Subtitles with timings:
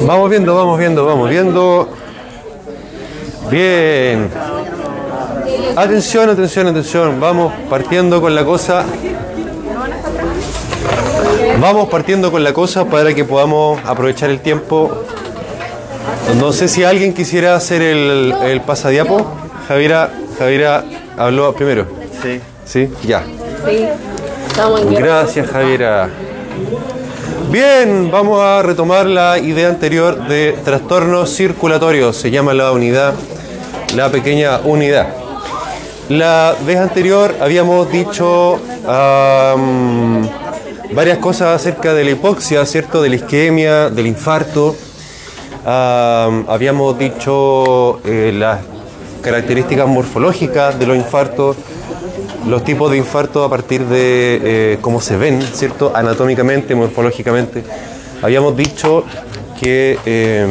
[0.00, 1.88] Vamos viendo, vamos viendo, vamos viendo.
[3.50, 4.28] Bien.
[5.76, 7.20] Atención, atención, atención.
[7.20, 8.84] Vamos partiendo con la cosa.
[11.60, 15.04] Vamos partiendo con la cosa para que podamos aprovechar el tiempo.
[16.38, 19.26] No sé si alguien quisiera hacer el, el pasadiapo.
[19.68, 20.84] Javiera, Javiera
[21.16, 21.86] habló primero.
[22.22, 22.40] Sí.
[22.64, 22.90] ¿Sí?
[23.04, 23.22] Ya.
[23.66, 23.86] Sí.
[24.96, 26.08] Gracias, Javiera.
[27.52, 32.16] Bien, vamos a retomar la idea anterior de trastornos circulatorios.
[32.16, 33.12] Se llama la unidad,
[33.94, 35.08] la pequeña unidad.
[36.08, 38.58] La vez anterior habíamos dicho
[40.94, 43.02] varias cosas acerca de la hipoxia, ¿cierto?
[43.02, 44.74] De la isquemia, del infarto.
[45.66, 48.60] Am, habíamos dicho eh, las
[49.20, 51.58] características morfológicas de los infartos,
[52.46, 54.40] los tipos de infarto a partir de
[54.74, 55.92] eh, cómo se ven, ¿cierto?
[55.94, 57.62] Anatómicamente, morfológicamente.
[58.22, 59.04] Habíamos dicho
[59.60, 60.46] que eh,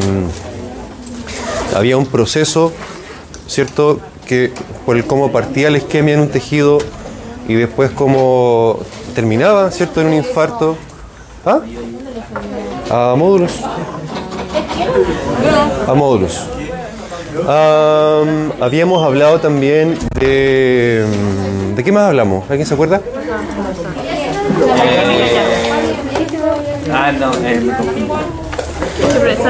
[1.76, 2.72] había un proceso,
[3.48, 4.00] ¿cierto?
[4.26, 4.52] Que
[4.86, 6.80] por el cómo partía la isquemia en un tejido
[7.48, 8.80] y después cómo
[9.14, 10.02] terminaba, ¿cierto?
[10.02, 10.78] En un infarto.
[11.46, 11.60] ¿Ah?
[12.90, 13.60] A módulos.
[15.88, 16.48] A módulos.
[17.48, 21.06] Am, habíamos hablado también de...
[21.76, 22.50] ¿De qué más hablamos?
[22.50, 23.02] ¿Alguien se acuerda?
[26.94, 27.62] Ah, no, eh,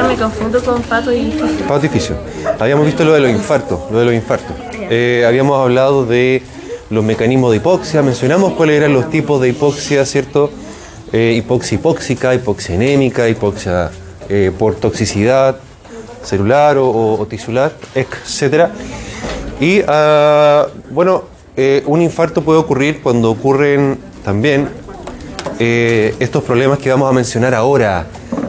[0.07, 1.31] me confundo con pato y
[1.67, 2.15] Pato y fisio.
[2.59, 4.55] Habíamos visto lo de los infartos, lo de los infartos.
[4.73, 6.43] Eh, habíamos hablado de
[6.89, 10.51] los mecanismos de hipoxia, mencionamos cuáles eran los tipos de hipoxia, ¿cierto?
[11.11, 13.91] Eh, hipoxia hipóxica, hipoxia anémica, hipoxia
[14.29, 15.57] eh, por toxicidad
[16.23, 18.69] celular o, tisular, etc.
[19.59, 21.23] Y ah, bueno,
[21.55, 24.69] eh, un infarto puede ocurrir cuando ocurren también
[25.59, 28.07] eh, estos problemas que vamos a mencionar ahora,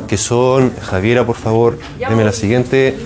[0.09, 2.97] que son, Javiera, por favor, deme la siguiente,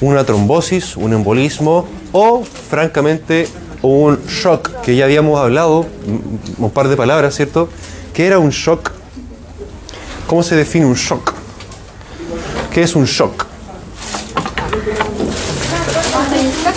[0.00, 3.48] una trombosis, un embolismo o, francamente,
[3.82, 7.68] un shock, que ya habíamos hablado, mm, un par de palabras, ¿cierto?
[8.12, 8.92] ¿Qué era un shock?
[10.26, 11.32] ¿Cómo se define un shock?
[12.72, 13.46] ¿Qué es un shock?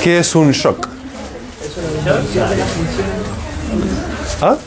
[0.04, 0.88] ¿Qué es un shock?
[4.42, 4.58] ¿Ah?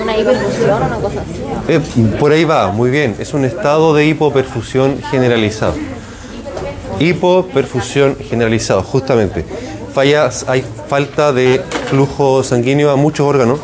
[0.00, 1.42] una hiperfusión o una cosa así.
[1.68, 1.80] Eh,
[2.18, 3.16] por ahí va, muy bien.
[3.18, 5.74] Es un estado de hipoperfusión generalizado.
[6.98, 9.44] Hipoperfusión generalizado, justamente.
[9.92, 13.60] Fallas, hay falta de flujo sanguíneo a muchos órganos,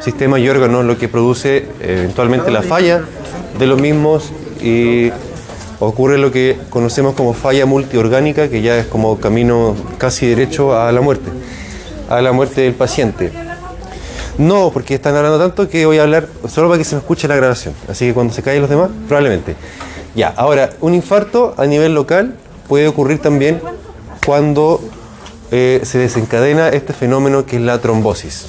[0.00, 3.02] sistemas y órganos, lo que produce eh, eventualmente la falla
[3.58, 4.30] de los mismos
[4.60, 5.10] y
[5.80, 10.90] ocurre lo que conocemos como falla multiorgánica, que ya es como camino casi derecho a
[10.92, 11.30] la muerte,
[12.08, 13.32] a la muerte del paciente.
[14.38, 17.26] No, porque están hablando tanto que voy a hablar solo para que se me escuche
[17.26, 17.74] la grabación.
[17.88, 19.56] Así que cuando se callen los demás, probablemente.
[20.14, 22.34] Ya, ahora, un infarto a nivel local
[22.68, 23.60] puede ocurrir también
[24.24, 24.80] cuando
[25.50, 28.46] eh, se desencadena este fenómeno que es la trombosis.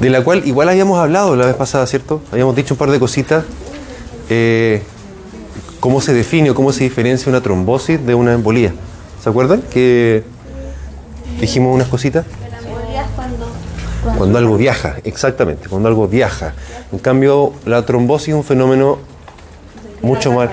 [0.00, 2.22] De la cual igual habíamos hablado la vez pasada, ¿cierto?
[2.32, 3.44] Habíamos dicho un par de cositas.
[4.28, 4.82] eh,
[5.82, 8.72] cómo se define o cómo se diferencia una trombosis de una embolía.
[9.20, 9.62] ¿Se acuerdan?
[9.62, 10.22] Que
[11.40, 12.24] dijimos unas cositas.
[14.16, 16.54] Cuando algo viaja, exactamente, cuando algo viaja.
[16.92, 18.98] En cambio, la trombosis es un fenómeno
[20.02, 20.50] mucho más,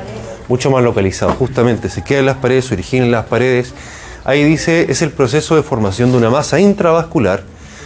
[0.47, 1.33] mucho más localizado.
[1.33, 3.75] Justamente, se queda en las paredes, se origina en las paredes.
[4.25, 7.43] Ahí dice, es el proceso de formación de una masa intravascular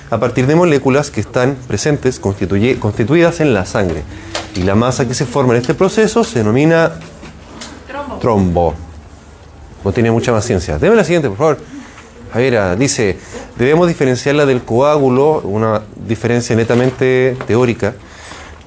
[0.10, 4.04] a partir de moléculas que están presentes, constituye- constituidas en la sangre.
[4.56, 6.94] Y la masa que se forma en este proceso se denomina
[8.24, 8.74] trombo.
[9.84, 10.80] No tiene mucha más ciencia.
[10.80, 11.58] Deme la siguiente, por favor.
[12.32, 13.18] Javiera, dice,
[13.58, 17.94] debemos diferenciarla del coágulo, una diferencia netamente teórica,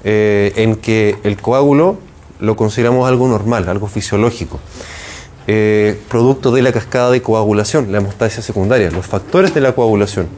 [0.05, 1.97] eh, en que el coágulo
[2.39, 4.61] lo consideramos algo normal, algo fisiológico,
[5.47, 10.29] eh, producto de la cascada de coagulación, la hemostasia secundaria, los factores de la coagulación,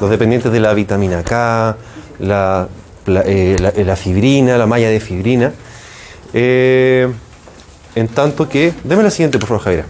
[0.00, 1.76] los dependientes de la vitamina K,
[2.18, 2.66] la,
[3.04, 5.52] la, eh, fibrina, la malla de fibrina.
[7.94, 9.86] En tanto que, deme la siguiente, por favor, Javiera.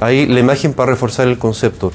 [0.00, 1.92] Ahí la imagen para reforzar el concepto.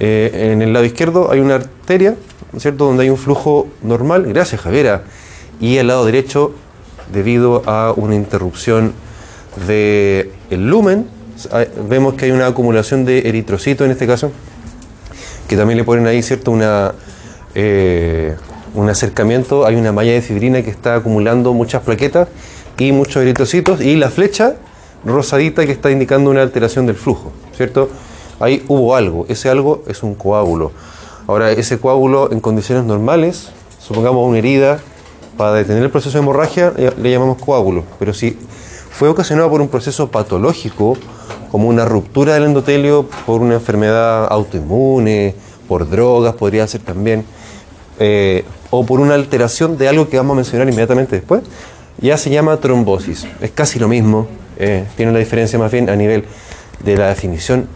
[0.00, 2.16] Eh, en el lado izquierdo hay una arteria,
[2.52, 2.84] ¿no es ¿cierto?
[2.86, 5.02] Donde hay un flujo normal, gracias Javiera,
[5.60, 6.54] y al lado derecho,
[7.12, 8.92] debido a una interrupción
[9.66, 11.08] del lumen,
[11.50, 14.30] ah, vemos que hay una acumulación de eritrocitos en este caso,
[15.48, 16.52] que también le ponen ahí, ¿cierto?
[16.52, 16.92] Una,
[17.56, 18.36] eh,
[18.74, 22.28] un acercamiento, hay una malla de fibrina que está acumulando muchas plaquetas
[22.78, 24.56] y muchos eritrocitos, y la flecha
[25.04, 27.88] rosadita que está indicando una alteración del flujo, ¿cierto?
[28.40, 30.72] Ahí hubo algo, ese algo es un coágulo.
[31.26, 34.80] Ahora, ese coágulo en condiciones normales, supongamos una herida
[35.36, 38.36] para detener el proceso de hemorragia eh, le llamamos coágulo, pero si
[38.90, 40.96] fue ocasionado por un proceso patológico,
[41.50, 45.34] como una ruptura del endotelio por una enfermedad autoinmune,
[45.66, 47.24] por drogas podría ser también,
[47.98, 51.42] eh, o por una alteración de algo que vamos a mencionar inmediatamente después,
[51.98, 53.26] ya se llama trombosis.
[53.40, 54.26] Es casi lo mismo,
[54.58, 56.24] eh, tiene una diferencia más bien a nivel
[56.84, 57.68] de la definición.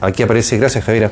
[0.00, 1.10] Aquí aparece, gracias Javiera,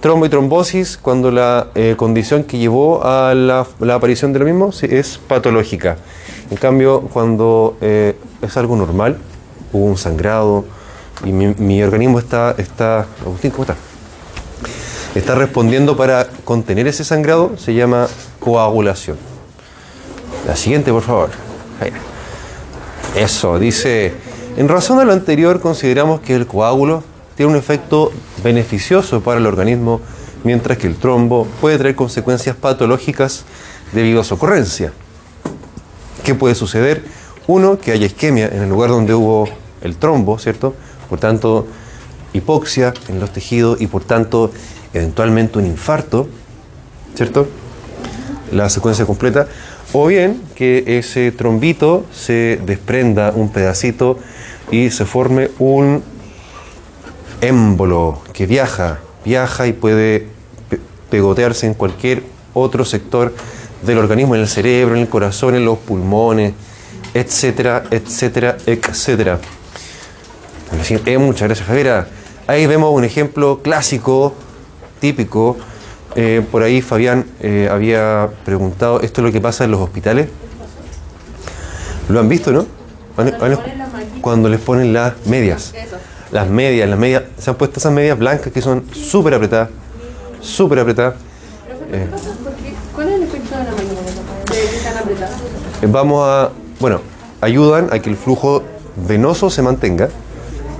[0.00, 4.70] trombo y trombosis cuando la eh, condición que llevó a la, aparición de lo mismo
[4.82, 5.96] es patológica.
[6.50, 9.18] En cambio, cuando es algo normal,
[9.72, 10.64] hubo un sangrado,
[11.24, 13.76] y mi, organismo está, está, Agustín, ¿cómo está?
[15.14, 18.06] Está respondiendo para contener ese sangrado, se llama
[18.38, 19.16] coagulación.
[20.46, 21.47] La siguiente, por favor.
[23.14, 24.12] Eso, dice,
[24.56, 27.02] en razón de lo anterior consideramos que el coágulo
[27.36, 30.00] tiene un efecto beneficioso para el organismo,
[30.44, 33.44] mientras que el trombo puede traer consecuencias patológicas
[33.92, 34.92] debido a su ocurrencia.
[36.24, 37.04] ¿Qué puede suceder?
[37.46, 39.48] Uno, que haya isquemia en el lugar donde hubo
[39.80, 40.74] el trombo, ¿cierto?
[41.08, 41.66] por tanto
[42.32, 44.52] hipoxia en los tejidos y por tanto
[44.92, 46.28] eventualmente un infarto,
[47.14, 47.48] ¿cierto?
[48.52, 49.48] La secuencia completa.
[49.92, 54.18] O bien que ese trombito se desprenda un pedacito
[54.70, 56.02] y se forme un
[57.40, 60.26] émbolo que viaja, viaja y puede
[61.10, 63.32] pegotearse en cualquier otro sector
[63.82, 66.52] del organismo, en el cerebro, en el corazón, en los pulmones,
[67.14, 69.38] etcétera, etcétera, etcétera.
[71.06, 72.08] Eh, muchas gracias, Javiera.
[72.46, 74.34] Ahí vemos un ejemplo clásico,
[75.00, 75.56] típico.
[76.16, 80.28] Eh, por ahí Fabián eh, había preguntado, ¿esto es lo que pasa en los hospitales?
[82.08, 82.66] ¿Lo han visto, no?
[84.20, 85.74] Cuando les ponen las medias.
[86.30, 89.70] Las medias, las medias, se han puesto esas medias blancas que son súper apretadas,
[90.40, 91.14] súper apretadas.
[92.94, 93.88] ¿Cuál es el efecto de la media?
[95.88, 96.50] Vamos a,
[96.80, 97.00] bueno,
[97.40, 98.62] ayudan a que el flujo
[99.06, 100.08] venoso se mantenga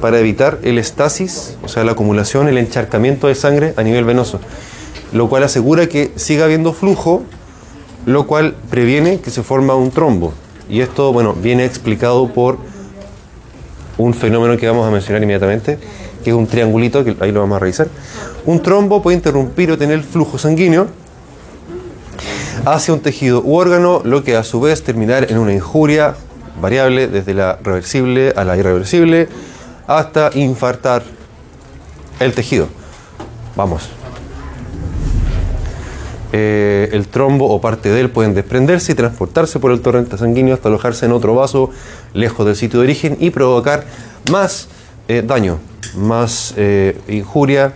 [0.01, 4.41] para evitar el estasis, o sea, la acumulación, el encharcamiento de sangre a nivel venoso,
[5.13, 7.23] lo cual asegura que siga habiendo flujo,
[8.07, 10.33] lo cual previene que se forma un trombo.
[10.69, 12.59] Y esto, bueno, viene explicado por
[13.97, 15.79] un fenómeno que vamos a mencionar inmediatamente,
[16.23, 17.89] que es un triangulito, que ahí lo vamos a revisar.
[18.47, 20.87] Un trombo puede interrumpir o tener flujo sanguíneo
[22.65, 26.15] hacia un tejido u órgano, lo que a su vez terminar en una injuria
[26.61, 29.29] variable desde la reversible a la irreversible,
[29.87, 31.03] hasta infartar
[32.21, 32.69] el tejido.
[33.57, 33.98] Vamos.
[36.33, 40.55] Eh, el trombo o parte de él pueden desprenderse y transportarse por el torrente sanguíneo
[40.55, 41.71] hasta alojarse en otro vaso
[42.13, 43.87] lejos del sitio de origen y provocar
[44.31, 44.69] más
[45.09, 45.59] eh, daño,
[45.97, 47.73] más eh, injuria,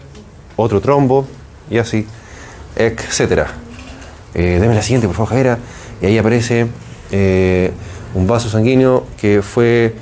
[0.56, 1.26] otro trombo
[1.70, 2.06] y así,
[2.76, 3.48] etcétera.
[4.34, 5.58] deme la siguiente, por favor, Javiera.
[6.02, 6.66] Y ahí aparece
[8.14, 9.94] un vaso sanguíneo que fue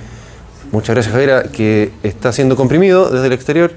[0.73, 3.73] Muchas gracias, Javiera, que está siendo comprimido desde el exterior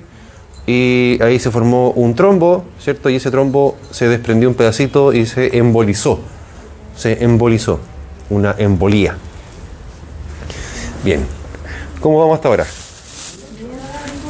[0.65, 3.09] y ahí se formó un trombo, ¿cierto?
[3.09, 6.19] Y ese trombo se desprendió un pedacito y se embolizó.
[6.95, 7.79] Se embolizó.
[8.29, 9.17] Una embolía.
[11.03, 11.25] Bien.
[11.99, 12.65] ¿Cómo vamos hasta ahora?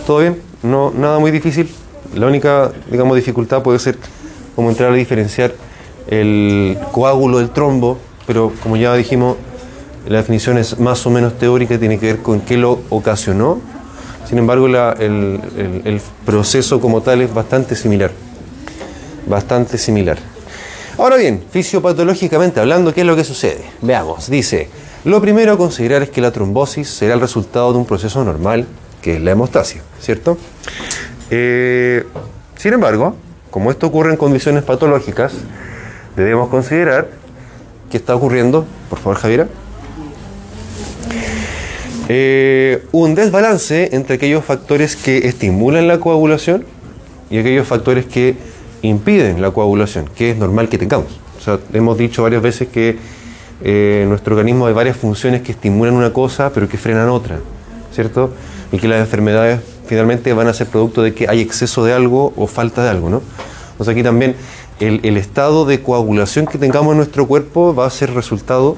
[0.08, 0.42] ¿Todo bien?
[0.64, 1.70] No, nada muy difícil.
[2.16, 3.98] La única, digamos, dificultad puede ser
[4.56, 5.54] como entrar a diferenciar
[6.08, 7.98] el coágulo del trombo,
[8.28, 9.38] pero como ya dijimos,
[10.08, 13.62] la definición es más o menos teórica, tiene que ver con qué lo ocasionó.
[14.34, 18.10] Sin embargo, el, proceso como tal es bastante similar.
[19.28, 20.18] Bastante similar.
[20.98, 23.64] Ahora bien, fisiopatológicamente hablando, ¿qué es lo que sucede?
[23.84, 24.70] Veamos, dice,
[25.06, 28.66] lo primero a considerar es que la trombosis será el resultado de un proceso normal,
[29.04, 30.36] que es la hemostasia, ¿cierto?
[31.30, 32.04] Eh,
[32.56, 33.16] sin embargo,
[33.52, 35.34] como esto ocurre en condiciones patológicas,
[36.16, 37.08] debemos considerar
[37.92, 39.48] qué está ocurriendo, por favor Javiera,
[42.10, 46.66] eh, un desbalance entre aquellos factores que estimulan la coagulación
[47.30, 48.36] y aquellos factores que
[48.82, 51.20] impiden la coagulación, que es normal que tengamos.
[51.74, 52.98] Hemos dicho varias veces que
[53.64, 57.40] eh, nuestro organismo hay varias funciones que estimulan una cosa pero que frenan otra,
[57.94, 58.34] ¿cierto?
[58.72, 62.34] Y que las enfermedades finalmente van a ser producto de que hay exceso de algo
[62.36, 63.22] o falta de algo, ¿no?
[63.84, 64.36] Sea, aquí también
[64.80, 68.78] el, el estado de coagulación que tengamos en nuestro cuerpo va a ser resultado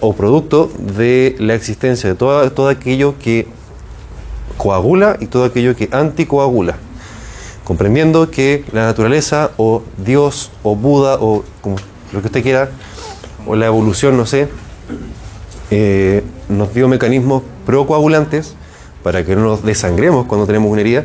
[0.00, 3.46] o producto de la existencia de todo, todo aquello que
[4.56, 6.76] coagula y todo aquello que anticoagula.
[7.64, 11.76] Comprendiendo que la naturaleza o Dios o Buda o como
[12.12, 12.70] lo que usted quiera,
[13.46, 14.48] o la evolución, no sé,
[15.70, 18.54] eh, nos dio mecanismos procoagulantes
[19.02, 21.04] para que no nos desangremos cuando tenemos una herida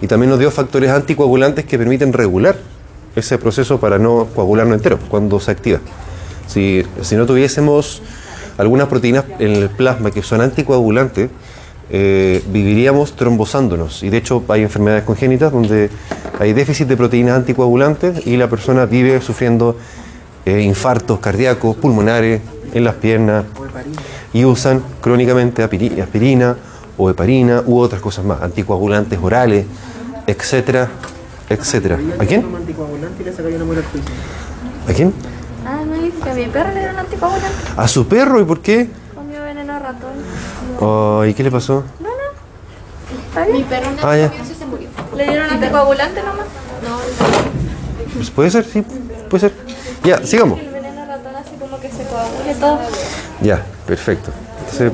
[0.00, 2.56] y también nos dio factores anticoagulantes que permiten regular
[3.16, 5.80] ese proceso para no coagularnos entero cuando se activa.
[6.46, 8.02] Si, si no tuviésemos
[8.60, 11.30] algunas proteínas en el plasma que son anticoagulantes,
[11.90, 14.02] eh, viviríamos trombosándonos.
[14.02, 15.90] Y de hecho hay enfermedades congénitas donde
[16.38, 19.76] hay déficit de proteínas anticoagulantes y la persona vive sufriendo
[20.44, 22.40] eh, infartos cardíacos, pulmonares,
[22.72, 23.44] en las piernas
[24.32, 26.56] y usan crónicamente aspirina
[26.96, 29.66] o heparina u otras cosas más, anticoagulantes orales,
[30.26, 30.88] etcétera,
[31.48, 31.98] etcétera.
[32.18, 32.44] ¿A quién?
[34.88, 35.12] ¿A quién?
[35.66, 37.48] Ah, me dice que a mi perro le dieron anticoagulante.
[37.76, 38.40] ¿A su perro?
[38.40, 38.88] ¿Y por qué?
[39.14, 40.12] Comió veneno ratón.
[40.80, 41.84] Oh, ¿Y qué le pasó?
[43.28, 43.56] ¿Está bien?
[43.58, 44.30] Mi perro Ah, ya.
[44.58, 44.88] se murió.
[45.16, 46.46] ¿Le dieron anticoagulante nomás?
[46.88, 46.98] No,
[48.14, 48.82] Pues puede ser, sí,
[49.28, 49.52] puede ser.
[50.04, 50.58] Ya, sigamos.
[50.58, 52.78] el veneno ratón así como que se coagula y todo.
[53.42, 54.30] Ya, perfecto.
[54.60, 54.92] Entonces,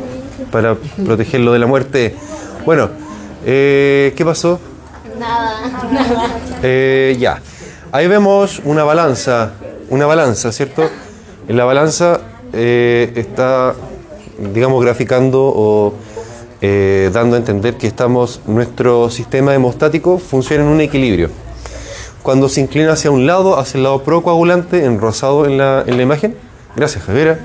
[0.50, 2.16] para protegerlo de la muerte.
[2.64, 2.90] Bueno,
[3.44, 4.60] eh, ¿qué pasó?
[5.18, 5.60] Nada,
[5.92, 6.28] nada.
[6.62, 7.40] Eh, ya.
[7.92, 9.52] Ahí vemos una balanza,
[9.90, 10.88] una balanza, ¿cierto?
[11.48, 12.20] En la balanza
[12.52, 13.74] eh, está,
[14.54, 15.94] digamos, graficando o
[16.60, 21.30] eh, dando a entender que estamos, nuestro sistema hemostático funciona en un equilibrio.
[22.22, 25.96] Cuando se inclina hacia un lado, hacia el lado procoagulante, en rosado en la, en
[25.96, 26.34] la imagen,
[26.74, 27.38] gracias Javiera,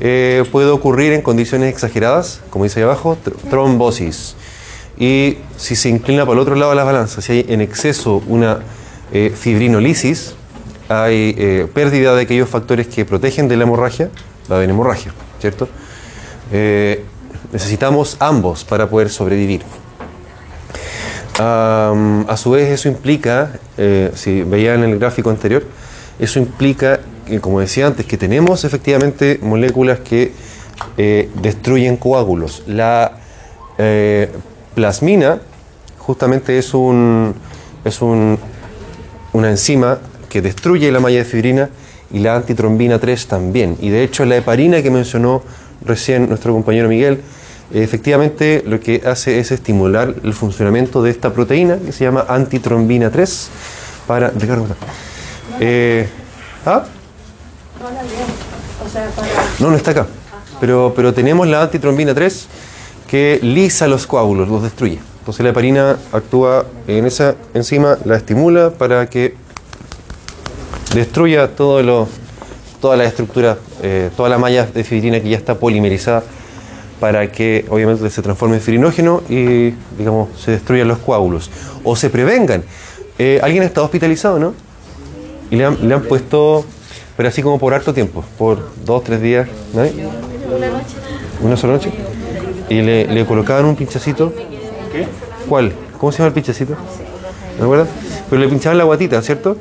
[0.00, 4.34] eh, puede ocurrir en condiciones exageradas, como dice ahí abajo, tr- trombosis.
[4.98, 8.22] Y si se inclina para el otro lado de la balanza, si hay en exceso
[8.28, 8.58] una
[9.12, 10.34] eh, fibrinolisis,
[10.88, 14.10] hay eh, pérdida de aquellos factores que protegen de la hemorragia,
[14.50, 15.68] va a haber hemorragia, ¿cierto?
[16.52, 17.04] Eh,
[17.52, 19.62] necesitamos ambos para poder sobrevivir.
[21.38, 25.64] A su vez eso implica, eh, si veían el gráfico anterior,
[26.18, 30.32] eso implica, que, como decía antes, que tenemos efectivamente moléculas que
[30.96, 32.62] destruyen coágulos.
[32.66, 33.12] La
[34.74, 35.40] plasmina
[35.98, 37.34] justamente es, un,
[37.84, 38.38] es un-
[39.32, 39.98] una enzima
[40.32, 41.68] que destruye la malla de fibrina
[42.10, 43.76] y la antitrombina 3 también.
[43.82, 45.42] Y de hecho la heparina que mencionó
[45.84, 47.20] recién nuestro compañero Miguel,
[47.70, 53.10] efectivamente lo que hace es estimular el funcionamiento de esta proteína que se llama antitrombina
[53.10, 53.50] 3
[54.06, 54.30] para...
[54.30, 54.74] Ricardo, ¿cómo?
[55.60, 56.08] Eh,
[56.64, 56.86] ¿ah?
[59.58, 60.06] No, no está acá.
[60.60, 62.46] Pero, pero tenemos la antitrombina 3
[63.06, 64.98] que lisa los coágulos, los destruye.
[65.18, 69.41] Entonces la heparina actúa en esa enzima, la estimula para que
[70.94, 72.08] destruya todo lo,
[72.80, 76.22] toda la estructura, eh, toda la malla de fibrina que ya está polimerizada
[77.00, 81.50] para que obviamente se transforme en fibrinógeno y digamos se destruyan los coágulos
[81.84, 82.62] o se prevengan.
[83.18, 84.54] Eh, ¿Alguien ha estado hospitalizado, no?
[85.50, 86.64] Y le han, le han puesto,
[87.16, 89.82] pero así como por harto tiempo, por dos, tres días, ¿no?
[89.82, 90.96] Una noche.
[91.42, 91.90] ¿Una sola noche?
[92.68, 94.32] Y le, le colocaban un pinchacito.
[94.92, 95.06] ¿Qué?
[95.48, 95.72] ¿Cuál?
[95.98, 96.74] ¿Cómo se llama el pinchacito?
[97.58, 97.88] ¿No acuerdas?
[98.30, 99.56] Pero le pinchaban la guatita, ¿cierto?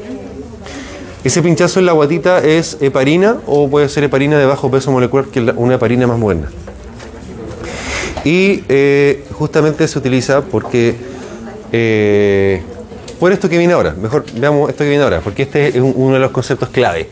[1.24, 5.26] Ese pinchazo en la guatita es heparina o puede ser heparina de bajo peso molecular,
[5.28, 6.50] que una heparina más moderna.
[8.24, 10.96] Y eh, justamente se utiliza porque,
[11.72, 12.62] eh,
[13.20, 15.94] por esto que viene ahora, mejor veamos esto que viene ahora, porque este es un-
[15.96, 17.08] uno de los conceptos clave.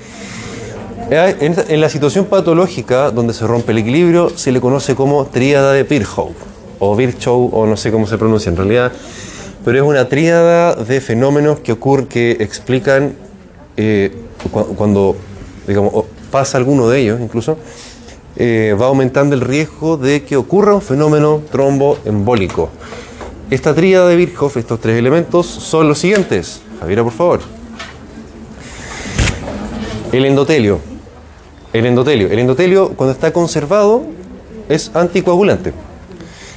[1.11, 5.25] En, esta- en la situación patológica donde se rompe el equilibrio se le conoce como
[5.25, 6.33] tríada de Virchow
[6.77, 8.91] o Virchow o no sé cómo se pronuncia en realidad,
[9.65, 13.13] pero es una tríada de fenómenos que ocurren, que explican
[13.81, 14.11] eh,
[14.51, 15.15] cu- cuando
[16.29, 17.57] pasa alguno de ellos incluso,
[18.35, 22.69] eh, va aumentando el riesgo de que ocurra un fenómeno tromboembólico.
[23.49, 26.61] Esta tríada de Virchow, estos tres elementos, son los siguientes.
[26.81, 27.39] Javiera, por favor.
[30.11, 30.79] El endotelio.
[31.73, 32.27] El endotelio.
[32.29, 34.03] El endotelio, cuando está conservado,
[34.67, 35.73] es anticoagulante.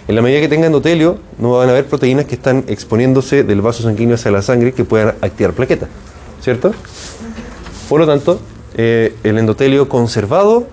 [0.08, 3.60] En la medida que tenga endotelio, no van a haber proteínas que están exponiéndose del
[3.60, 5.88] vaso sanguíneo hacia la sangre que puedan activar plaquetas.
[6.42, 6.72] ¿Cierto?
[7.88, 8.40] Por lo tanto,
[8.74, 10.66] eh, el endotelio conservado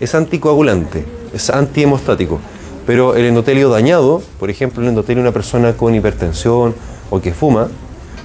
[0.00, 1.04] es anticoagulante,
[1.34, 2.40] es antihemostático.
[2.86, 6.74] Pero el endotelio dañado, por ejemplo, el endotelio de una persona con hipertensión
[7.10, 7.68] o que fuma,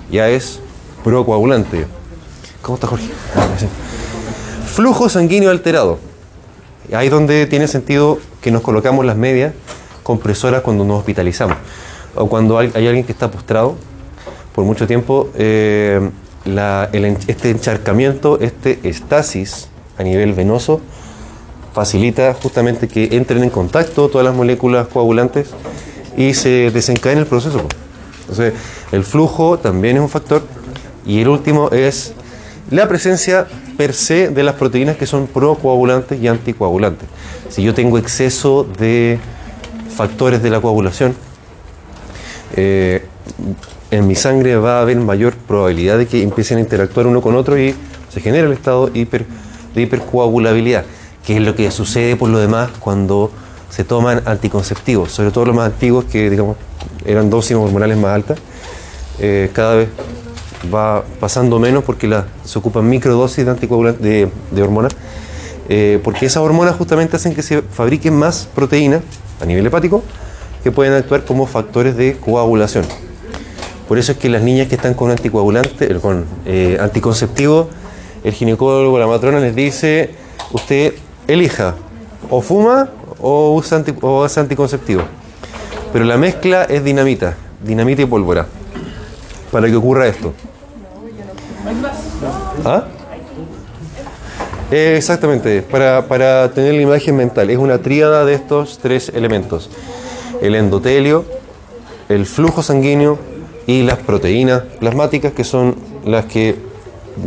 [0.10, 0.60] ya es
[1.03, 1.86] procoagulante.
[2.62, 3.10] ¿Cómo está Jorge?
[4.65, 6.00] Flujo sanguíneo alterado.
[6.94, 9.53] Ahí es donde tiene sentido que nos colocamos las medias
[10.03, 11.58] compresoras cuando nos hospitalizamos.
[12.15, 13.75] O cuando hay, hay alguien que está postrado
[14.56, 16.10] por mucho tiempo, eh,
[17.27, 20.82] este encharcamiento, este estasis a nivel venoso,
[21.74, 25.50] facilita justamente que entren en contacto todas las moléculas coagulantes
[26.16, 27.62] y se desencadene el proceso.
[28.22, 28.54] Entonces,
[28.92, 30.44] el flujo también es un factor.
[31.06, 32.13] Y el último es
[32.70, 37.08] la presencia per se de las proteínas que son procoagulantes y anticoagulantes.
[37.50, 39.20] Si yo tengo exceso de
[39.96, 41.16] factores de la coagulación,
[42.56, 43.06] eh,
[43.91, 47.36] en mi sangre va a haber mayor probabilidad de que empiecen a interactuar uno con
[47.36, 47.74] otro y
[48.10, 49.08] se genera el estado de
[49.75, 50.86] hipercoagulabilidad,
[51.25, 53.32] que es lo que sucede por lo demás cuando
[53.70, 56.58] se toman anticonceptivos, sobre todo los más antiguos que digamos
[57.06, 58.39] eran dosis hormonales más altas,
[59.20, 59.89] eh, cada vez
[60.74, 64.94] va pasando menos porque se ocupan microdosis de, de hormonas,
[65.70, 69.01] eh, porque esas hormonas justamente hacen que se fabriquen más proteínas
[69.41, 70.03] a nivel hepático
[70.63, 72.86] que pueden actuar como factores de coagulación.
[73.88, 77.70] Por eso es que las niñas que están con anticoagulante, eh, con eh, anticonceptivo,
[78.24, 80.12] el ginecólogo, la matrona les dice,
[80.51, 80.94] usted
[81.27, 81.75] elija,
[82.29, 82.89] o fuma
[83.20, 85.03] o usa, anti- o hace anticonceptivo.
[85.94, 88.46] Pero la mezcla es dinamita, dinamita y pólvora,
[89.51, 90.34] para que ocurra esto.
[92.65, 92.86] ¿Ah?
[94.70, 97.50] Exactamente, para, para tener la imagen mental.
[97.50, 99.70] Es una tríada de estos tres elementos.
[100.41, 101.24] El endotelio,
[102.10, 103.17] el flujo sanguíneo
[103.67, 106.55] y las proteínas plasmáticas que son las que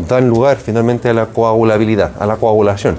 [0.08, 2.96] dan lugar finalmente a la coagulabilidad, a la coagulación.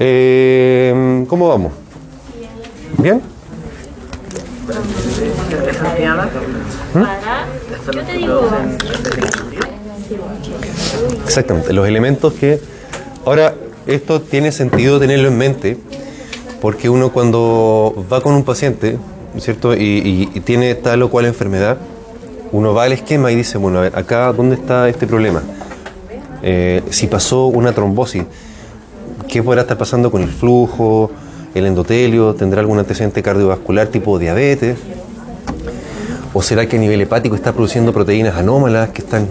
[0.00, 1.72] Eh, ¿Cómo vamos?
[2.98, 3.22] ¿Bien?
[8.16, 8.40] Digo,
[11.24, 12.60] Exactamente, los elementos que...
[13.24, 13.54] Ahora,
[13.86, 15.76] esto tiene sentido tenerlo en mente,
[16.60, 18.98] porque uno cuando va con un paciente,
[19.38, 19.74] ¿cierto?
[19.74, 21.78] Y tiene tal o cual enfermedad,
[22.52, 25.42] uno va al esquema y dice, bueno, a ver, acá, ¿dónde está este problema?
[26.42, 28.24] Eh, si pasó una trombosis,
[29.28, 31.10] ¿qué podrá estar pasando con el flujo,
[31.54, 32.34] el endotelio?
[32.34, 34.78] ¿Tendrá algún antecedente cardiovascular tipo diabetes?
[36.32, 39.26] ¿O será que a nivel hepático está produciendo proteínas anómalas que están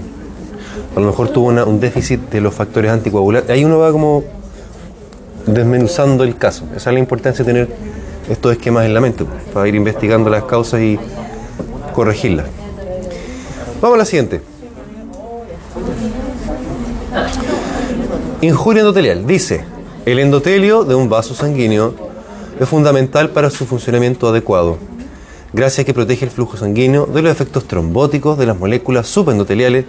[0.95, 3.51] a lo mejor tuvo un déficit de los factores anticoagulantes.
[3.51, 4.23] Ahí uno va como
[5.45, 6.65] desmenuzando el caso.
[6.75, 7.69] Esa es la importancia de tener
[8.29, 10.97] estos esquemas en la mente, para ir investigando las causas y
[11.93, 12.45] corregirlas.
[13.81, 14.41] Vamos a la siguiente.
[18.41, 19.25] Injuria endotelial.
[19.27, 19.63] Dice,
[20.05, 21.93] el endotelio de un vaso sanguíneo
[22.59, 24.77] es fundamental para su funcionamiento adecuado,
[25.51, 29.85] gracias a que protege el flujo sanguíneo de los efectos trombóticos de las moléculas subendoteliales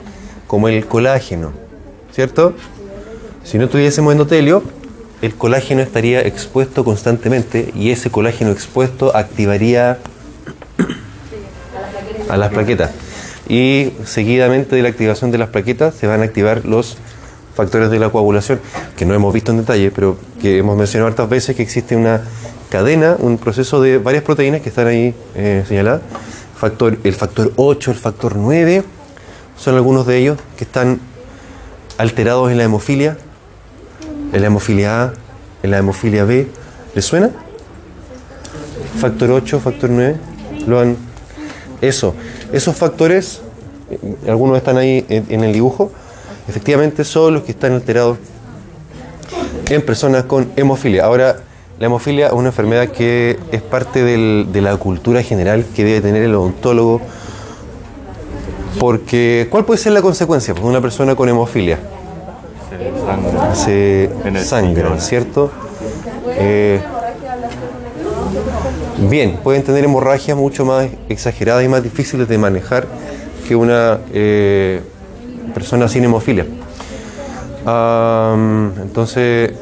[0.47, 1.53] como el colágeno,
[2.13, 2.55] ¿cierto?
[3.45, 4.63] Si no tuviésemos endotelio,
[5.23, 9.99] el colágeno estaría expuesto constantemente y ese colágeno expuesto activaría
[12.29, 12.91] a las plaquetas.
[13.49, 16.97] Y seguidamente de la activación de las plaquetas se van a activar los
[17.55, 18.61] factores de la coagulación,
[18.97, 22.23] que no hemos visto en detalle, pero que hemos mencionado hartas veces que existe una
[22.71, 26.03] cadena, un proceso de varias proteínas que están ahí eh, señaladas.
[26.57, 28.83] Factor, el factor 8, el factor 9,
[29.57, 31.01] son algunos de ellos que están
[31.99, 33.17] alterados en la hemofilia,
[34.33, 35.13] en la hemofilia A,
[35.63, 36.49] en la hemofilia B.
[36.95, 37.31] ¿Les suena?
[39.01, 40.17] Factor 8, factor 9,
[40.67, 40.97] lo han...
[41.81, 42.15] Eso,
[42.53, 43.41] esos factores,
[43.91, 45.91] eh, algunos están ahí en, el dibujo,
[46.49, 48.19] efectivamente son los que están alterados
[49.69, 51.05] en personas con hemofilia.
[51.05, 51.37] Ahora,
[51.79, 56.01] la hemofilia es una enfermedad que es parte del- de la cultura general que debe
[56.01, 57.01] tener el odontólogo,
[58.79, 61.79] porque ¿cuál puede ser la consecuencia pues, de una persona con hemofilia?
[63.55, 65.01] Se sangra, riñón.
[65.01, 65.51] ¿cierto?
[66.39, 66.81] Eh,
[68.99, 72.87] bien, pueden tener hemorragias mucho más exageradas y más difíciles de manejar
[73.47, 74.81] que una eh,
[75.55, 76.47] persona sin hemofilia.
[78.83, 79.53] Entonces,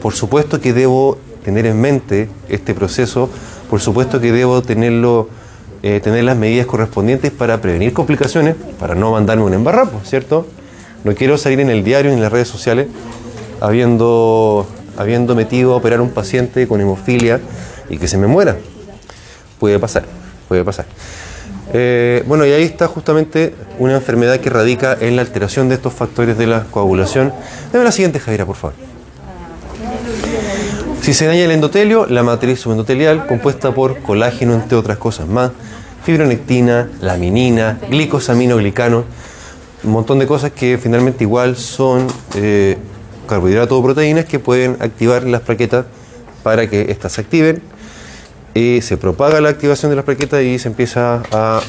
[0.00, 3.28] por supuesto que debo tener en mente este proceso,
[3.68, 5.28] por supuesto que debo tenerlo,
[5.82, 10.46] eh, tener las medidas correspondientes para prevenir complicaciones, para no mandarme un embarrapo, ¿cierto?
[11.04, 12.86] No quiero salir en el diario en las redes sociales
[13.60, 17.40] habiendo, habiendo metido a operar un paciente con hemofilia
[17.88, 18.56] y que se me muera.
[19.58, 20.04] Puede pasar,
[20.48, 20.86] puede pasar.
[21.72, 25.92] Eh, bueno, y ahí está justamente una enfermedad que radica en la alteración de estos
[25.92, 27.32] factores de la coagulación.
[27.72, 28.74] Dame la siguiente, Javiera, por favor.
[31.02, 35.50] Si se daña el endotelio, la matriz subendotelial, compuesta por colágeno, entre otras cosas más,
[36.04, 39.04] fibronectina, laminina, glicosaminoglicano,
[39.82, 42.78] un montón de cosas que finalmente igual son eh,
[43.28, 45.86] carbohidratos o proteínas que pueden activar las plaquetas
[46.42, 47.73] para que éstas se activen
[48.54, 51.60] y se propaga la activación de las plaquetas y se empieza a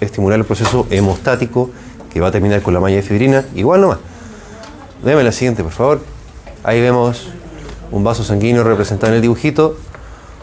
[0.00, 1.70] estimular el proceso hemostático
[2.12, 3.44] que va a terminar con la malla de fibrina.
[3.54, 3.98] Igual nomás.
[5.04, 6.00] Déjame la siguiente, por favor.
[6.64, 7.28] Ahí vemos
[7.90, 9.76] un vaso sanguíneo representado en el dibujito,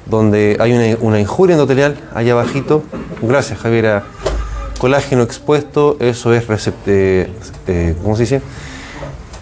[0.06, 2.84] donde hay una, injuria endotelial allá abajito.
[3.21, 4.04] Gracias, Javiera.
[4.78, 6.45] Colágeno expuesto, eso es
[6.86, 7.30] eh,
[7.67, 8.41] eh, ¿cómo se dice?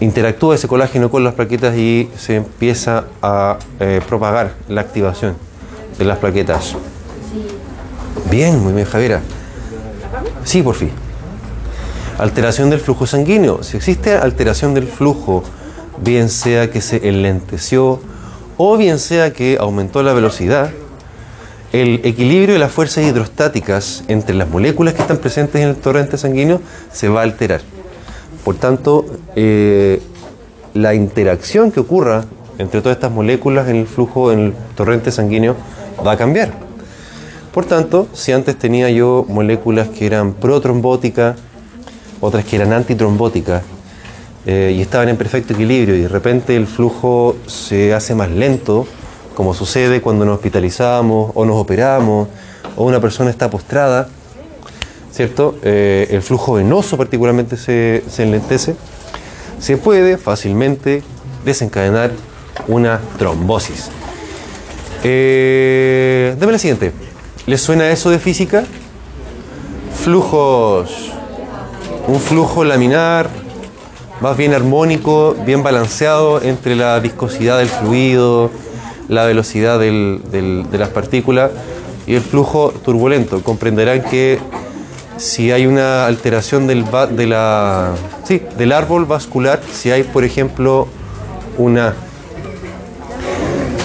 [0.00, 5.47] Interactúa ese colágeno con las plaquetas y se empieza a eh, propagar la activación
[5.98, 6.74] de las plaquetas.
[8.30, 9.20] Bien, muy bien, Javiera.
[10.44, 10.90] Sí, por fin.
[12.18, 13.62] Alteración del flujo sanguíneo.
[13.62, 15.44] Si existe alteración del flujo
[16.02, 18.00] bien sea que se enlenteció
[18.56, 20.70] o bien sea que aumentó la velocidad,
[21.72, 26.16] el equilibrio de las fuerzas hidrostáticas entre las moléculas que están presentes en el torrente
[26.16, 26.60] sanguíneo
[26.92, 27.60] se va a alterar.
[28.44, 29.04] Por tanto,
[29.36, 30.00] eh,
[30.74, 32.24] la interacción que ocurra
[32.58, 35.56] entre todas estas moléculas en el flujo, en el torrente sanguíneo,
[36.06, 36.52] va a cambiar.
[37.52, 41.36] Por tanto, si antes tenía yo moléculas que eran protrombóticas,
[42.20, 43.62] otras que eran antitrombóticas,
[44.46, 48.86] eh, y estaban en perfecto equilibrio y de repente el flujo se hace más lento,
[49.34, 52.28] como sucede cuando nos hospitalizamos o nos operamos
[52.76, 54.08] o una persona está postrada,
[55.12, 55.56] ¿cierto?
[55.62, 58.74] Eh, el flujo venoso particularmente se, se enlentece,
[59.58, 61.02] se puede fácilmente
[61.44, 62.12] desencadenar
[62.68, 63.90] una trombosis.
[65.04, 66.92] Eh, dame la siguiente.
[67.46, 68.64] ¿Les suena eso de física?
[70.02, 71.12] Flujos.
[72.06, 73.28] Un flujo laminar,
[74.20, 78.50] más bien armónico, bien balanceado entre la viscosidad del fluido,
[79.08, 81.50] la velocidad de las partículas
[82.06, 83.42] y el flujo turbulento.
[83.42, 84.38] Comprenderán que
[85.18, 87.92] si hay una alteración del, de la,
[88.24, 90.88] sí, del árbol vascular, si hay, por ejemplo,
[91.58, 91.94] una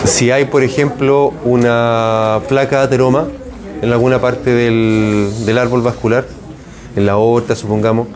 [0.05, 3.27] si hay, por ejemplo, una placa de ateroma
[3.81, 6.25] en alguna parte del, del árbol vascular,
[6.95, 8.07] en la aorta, supongamos,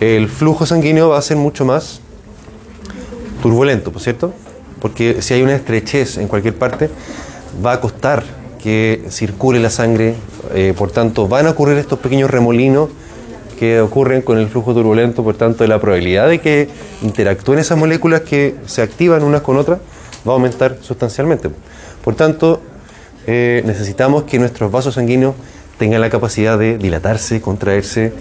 [0.00, 2.00] el flujo sanguíneo va a ser mucho más
[3.42, 4.32] turbulento, ¿por cierto?
[4.80, 6.90] Porque si hay una estrechez en cualquier parte,
[7.64, 8.24] va a costar
[8.62, 10.16] que circule la sangre,
[10.54, 12.90] eh, por tanto, van a ocurrir estos pequeños remolinos
[13.58, 16.68] que ocurren con el flujo turbulento, por tanto, la probabilidad de que
[17.02, 19.78] interactúen esas moléculas que se activan unas con otras
[20.26, 21.50] va a aumentar sustancialmente.
[22.04, 22.60] Por tanto,
[23.26, 25.34] eh, necesitamos que nuestros vasos sanguíneos
[25.78, 28.12] tengan la capacidad de dilatarse, contraerse,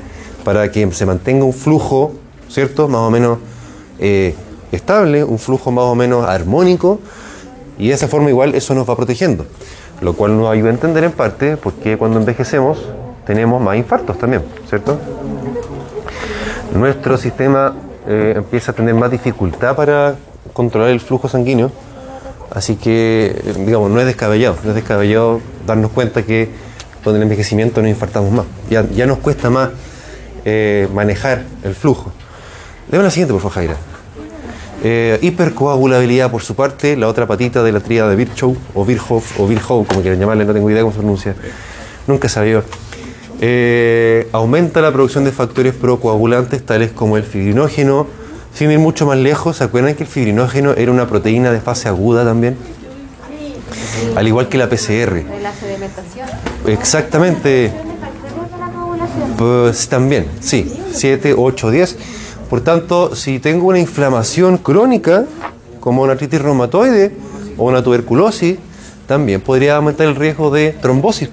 [0.44, 2.14] para que se mantenga un flujo,
[2.50, 2.88] ¿cierto?
[2.88, 3.40] Más o menos
[4.00, 4.36] eh,
[4.72, 7.00] estable, un flujo más o menos armónico,
[7.78, 9.46] y de esa forma igual eso nos va protegiendo,
[10.02, 12.80] lo cual nos ayuda a entender en parte por qué cuando envejecemos
[13.26, 15.00] tenemos más infartos también, ¿cierto?
[16.74, 17.74] Nuestro sistema
[18.08, 20.16] eh, empieza a tener más dificultad para
[20.54, 21.72] controlar el flujo sanguíneo,
[22.56, 26.50] así que, digamos, no es descabellado, no es descabellado darnos cuenta que
[27.04, 29.70] con el envejecimiento nos infartamos más, ya, ya nos cuesta más
[30.44, 32.12] eh, manejar el flujo.
[32.90, 33.76] Deme la siguiente, por favor, Jaira.
[34.84, 39.22] Eh, hipercoagulabilidad, por su parte, la otra patita de la tríada de Virchow, o Virchow,
[39.38, 41.36] o Virchow, como quieran llamarle, no tengo idea cómo se pronuncia.
[42.08, 42.64] Nunca sabía.
[43.42, 48.08] Eh, aumenta la producción de factores procoagulantes, tales como el fibrinógeno.
[48.56, 51.90] Sin ir mucho más lejos, ¿se acuerdan que el fibrinógeno era una proteína de fase
[51.90, 52.56] aguda también?
[54.16, 55.26] Al igual que la PCR.
[55.26, 56.30] De la sedimentación.
[56.66, 57.74] Exactamente.
[59.38, 61.98] Pues también, sí, 7, 8, 10.
[62.50, 65.26] Por tanto, si tengo una inflamación crónica,
[65.82, 67.12] como una artritis reumatoide
[67.58, 68.58] o una tuberculosis,
[69.06, 71.30] también podría aumentar el riesgo de trombosis.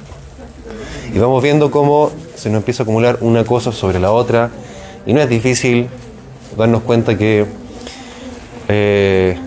[1.14, 4.50] Y vamos viendo cómo se nos empieza a acumular una cosa sobre la otra.
[5.06, 5.88] Y no es difícil
[6.56, 7.46] darnos cuenta que,
[8.68, 9.38] eh,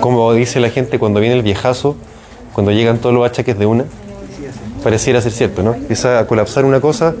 [0.00, 1.96] como dice la gente cuando viene el viejazo,
[2.52, 3.84] cuando llegan todos los achaques de una,
[4.82, 5.74] pareciera ser cierto, ¿no?
[5.74, 7.14] Empieza a colapsar una cosa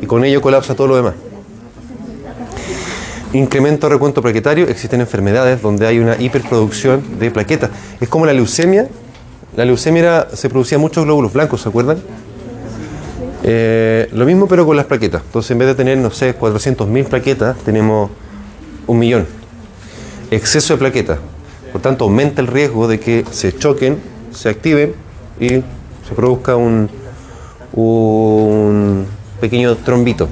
[0.00, 1.14] y con ello colapsa todo lo demás.
[3.32, 7.70] Incremento recuento plaquetario, existen enfermedades donde hay una hiperproducción de plaquetas.
[8.00, 8.88] Es como la leucemia.
[9.56, 11.98] La leucemia era- se producía muchos glóbulos blancos, ¿se acuerdan?
[13.46, 15.22] Eh, lo mismo pero con las plaquetas.
[15.22, 18.10] Entonces en vez de tener, no sé, 400.000 plaquetas, tenemos
[18.86, 19.26] un millón.
[20.30, 21.18] Exceso de plaquetas.
[21.72, 23.98] Por tanto, aumenta el riesgo de que se choquen,
[24.32, 24.94] se activen
[25.38, 26.88] y se produzca un,
[27.72, 29.06] un
[29.40, 30.28] pequeño trombito.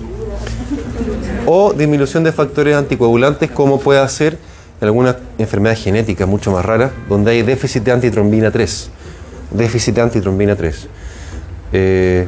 [1.44, 4.38] O disminución de factores anticoagulantes, como puede hacer
[4.80, 8.90] en algunas enfermedades genéticas mucho más raras, donde hay déficit de antitrombina 3.
[9.50, 10.88] Déficit de antitrombina 3.
[11.72, 12.26] Eh,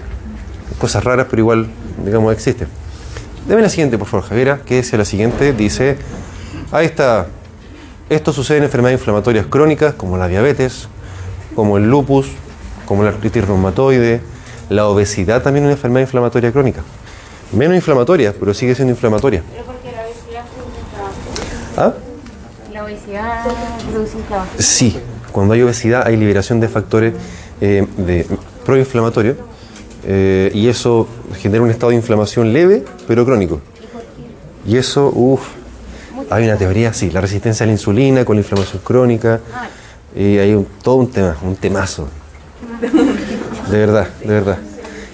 [0.79, 1.66] cosas raras, pero igual,
[2.05, 2.68] digamos, existen.
[3.46, 5.53] Deme la siguiente, por favor, Javiera, que es la siguiente.
[5.53, 5.98] Dice,
[6.72, 7.27] ahí está.
[8.09, 10.88] Esto sucede en enfermedades inflamatorias crónicas, como la diabetes,
[11.55, 12.27] como el lupus,
[12.87, 14.20] como la artritis reumatoide,
[14.68, 16.83] la obesidad también es una enfermedad inflamatoria crónica.
[17.53, 19.42] Menos inflamatoria, pero sigue siendo inflamatoria.
[19.53, 21.92] Pero porque la obesidad produce ¿Ah?
[22.72, 23.44] La obesidad
[23.90, 24.62] produce inflamación.
[24.62, 24.98] Sí,
[25.33, 27.14] cuando hay obesidad hay liberación de factores
[27.61, 28.27] eh,
[28.64, 29.37] proinflamatorios
[30.06, 31.06] eh, y eso
[31.38, 33.60] genera un estado de inflamación leve pero crónico.
[34.66, 35.42] Y eso, uff,
[36.30, 39.40] hay una teoría, sí, la resistencia a la insulina con la inflamación crónica
[40.16, 42.08] y hay un- todo un tema, un temazo.
[43.70, 44.58] De verdad, de verdad.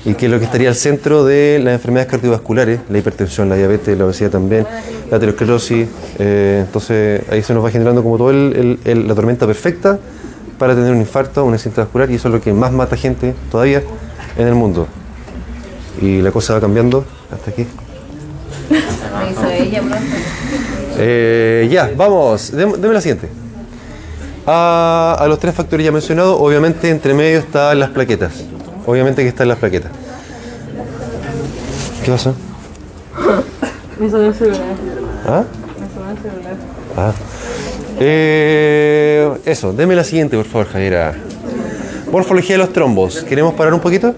[0.03, 3.57] y que es lo que estaría al centro de las enfermedades cardiovasculares, la hipertensión, la
[3.57, 4.67] diabetes, la obesidad también,
[5.11, 5.87] la aterosclerosis.
[6.19, 9.99] eh, entonces ahí se nos va generando como el- la tormenta perfecta
[10.59, 13.35] para tener un infarto, un accidente vascular y eso es lo que más mata gente
[13.51, 13.83] todavía
[14.41, 14.87] en el mundo.
[16.01, 17.67] Y la cosa va cambiando hasta aquí.
[21.03, 23.29] Eh, ya, vamos, Dem- deme la siguiente.
[24.47, 28.33] A, a los tres factores ya mencionados, obviamente entre medio están las plaquetas.
[28.87, 29.93] Obviamente que están las plaquetas.
[32.05, 32.35] ¿Qué pasó?
[33.99, 34.61] Me sonó el celular.
[35.27, 35.45] ¿Ah?
[35.79, 36.55] Me sonó el celular.
[36.97, 37.13] Ah.
[37.99, 41.15] Eh, eso, deme la siguiente, por favor, Javiera.
[42.11, 43.23] Morfología de los trombos.
[43.23, 44.15] ¿Queremos parar un poquito?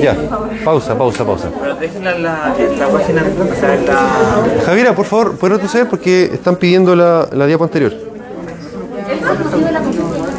[0.00, 0.16] Ya,
[0.64, 1.48] pausa, pausa, pausa.
[1.60, 4.62] Pero déjenla en la, en la página, o sea, en la...
[4.64, 5.88] Javiera, por favor, ¿puedo retroceder?
[5.88, 7.92] Porque están pidiendo la, la diapo anterior.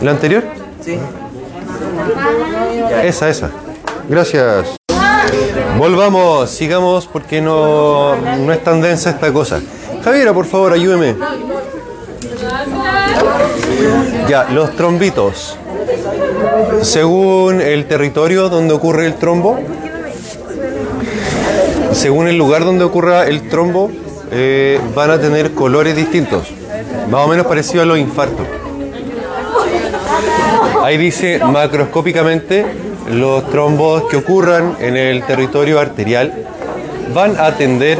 [0.01, 0.43] ¿La anterior?
[0.81, 0.97] Sí.
[3.03, 3.49] Esa, esa.
[4.07, 4.75] Gracias.
[5.77, 9.59] Volvamos, sigamos porque no, no es tan densa esta cosa.
[10.03, 11.15] Javiera, por favor, ayúdeme.
[14.27, 15.57] Ya, los trombitos.
[16.81, 19.59] Según el territorio donde ocurre el trombo,
[21.91, 23.91] según el lugar donde ocurra el trombo,
[24.31, 26.47] eh, van a tener colores distintos.
[27.09, 28.45] Más o menos parecido a los infartos.
[30.83, 32.65] Ahí dice macroscópicamente
[33.11, 36.33] los trombos que ocurran en el territorio arterial
[37.13, 37.97] van a tender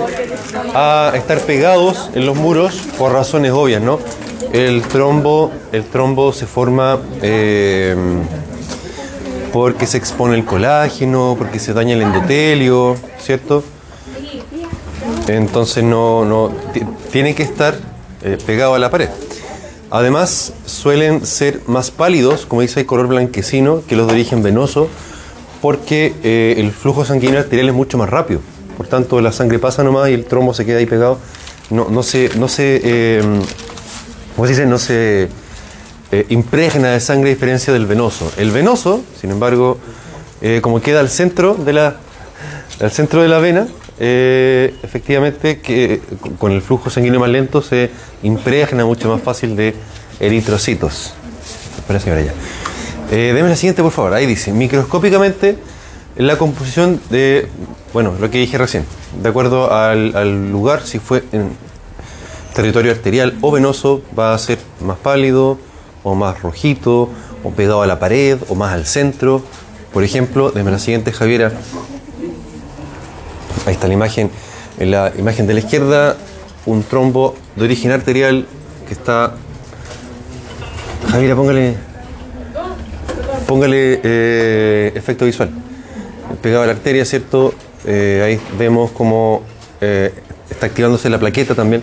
[0.74, 4.00] a estar pegados en los muros por razones obvias, ¿no?
[4.54, 7.96] El trombo, el trombo se forma eh,
[9.54, 13.64] porque se expone el colágeno, porque se daña el endotelio, ¿cierto?
[15.28, 17.76] Entonces no, no ti- tiene que estar
[18.24, 19.10] eh, pegado a la pared.
[19.92, 24.88] Además, suelen ser más pálidos, como dice el color blanquecino, que los de origen venoso,
[25.62, 28.40] porque eh, el flujo sanguíneo arterial es mucho más rápido.
[28.80, 31.20] Por tanto, la sangre pasa nomás y el trombo se queda ahí pegado.
[31.70, 33.22] No, no se, no se, eh,
[34.38, 34.66] ¿cómo se dice?
[34.66, 35.28] No se
[36.14, 38.32] eh, impregna de sangre a diferencia del venoso.
[38.38, 39.78] El venoso, sin embargo,
[40.42, 41.98] eh, como queda al centro de la,
[42.80, 43.68] al centro de la vena,
[44.00, 46.00] efectivamente que
[46.38, 47.92] con- el flujo sanguíneo más lento se
[48.24, 49.76] impregna mucho más fácil de
[50.22, 51.12] eritrocitos.
[51.80, 52.34] Espera, señora, ya.
[53.12, 54.14] Deme la siguiente, por favor.
[54.14, 55.58] Ahí dice, microscópicamente,
[56.16, 57.50] la composición de,
[57.94, 58.86] bueno, lo que dije recién,
[59.22, 61.52] de acuerdo al, lugar, si fue en
[62.54, 65.58] territorio arterial o venoso, va a ser más pálido,
[66.04, 67.10] o más rojito,
[67.44, 69.42] o pegado a la pared, o más al centro.
[69.92, 71.52] Por ejemplo, deme la siguiente, Javiera.
[73.66, 74.30] Ahí está la imagen.
[74.78, 76.16] En la imagen de la izquierda,
[76.66, 78.46] un trombo de origen arterial
[78.88, 79.34] que está.
[81.10, 81.76] Javiera, póngale.
[83.48, 85.50] Póngale eh, efecto visual.
[86.42, 87.54] Pegado a la arteria, ¿cierto?
[87.86, 89.44] Eh, ahí vemos cómo
[89.82, 90.14] eh,
[90.50, 91.82] está activándose la plaqueta también.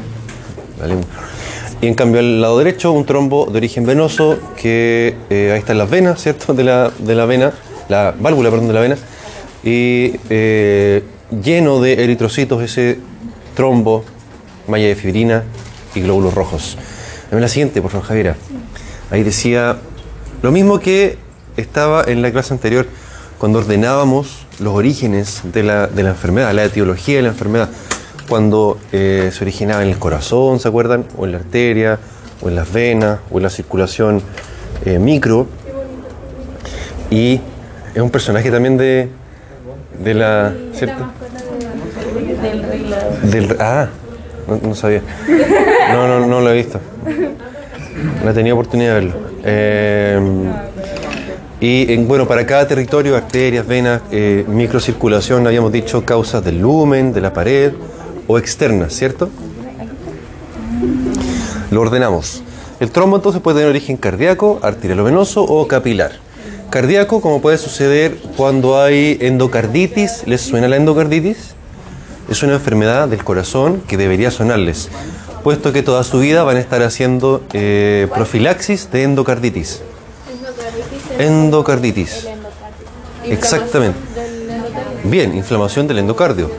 [1.81, 5.79] Y en cambio al lado derecho, un trombo de origen venoso, que eh, ahí están
[5.79, 6.55] las venas, ¿cierto?
[6.55, 7.53] De la, de la vena,
[7.89, 8.97] la válvula, perdón, de la vena.
[9.63, 10.13] Y
[11.43, 12.99] lleno de eritrocitos ese
[13.55, 14.05] trombo,
[14.69, 15.45] malla de fibrina
[15.95, 16.79] y glóbulos rojos.
[17.31, 18.37] Dame la siguiente, por favor, Javiera.
[19.11, 19.79] Ahí decía
[20.43, 21.19] lo mismo que
[21.57, 22.87] estaba en la clase anterior,
[23.39, 27.69] cuando ordenábamos los orígenes de la, de la enfermedad, la etiología de la enfermedad,
[28.29, 31.05] cuando eh, se originaba en el corazón, ¿se acuerdan?
[31.17, 31.99] O en la arteria,
[32.43, 34.23] o en las venas, o en la circulación
[34.85, 35.47] eh, micro.
[37.11, 37.41] Y
[37.95, 39.09] es un personaje también de,
[40.03, 40.53] de la...
[40.75, 41.07] ¿Cierto?
[43.23, 43.89] Del, ah,
[44.49, 45.03] no, no sabía.
[45.93, 46.81] No, no, no lo he visto.
[48.25, 49.15] No he tenido oportunidad de verlo.
[49.45, 50.21] Eh,
[51.61, 57.13] y en- bueno, para cada territorio, arterias, venas, eh, microcirculación, habíamos dicho causas del lumen,
[57.13, 57.73] de la pared
[58.27, 59.31] o externas, ¿cierto?
[61.71, 62.43] Lo ordenamos.
[62.81, 66.13] El trombo entonces puede tener origen cardíaco, arterial-venoso o capilar.
[66.71, 71.55] Cardíaco, como puede suceder cuando hay endocarditis, ¿les suena la endocarditis?
[72.29, 74.89] Es una enfermedad del corazón que debería sonarles,
[75.45, 79.81] puesto que toda su vida van a estar haciendo eh, profilaxis de endocarditis.
[81.19, 82.27] Endocarditis.
[83.25, 83.99] Exactamente.
[85.05, 86.51] Bien, inflamación del endocardio.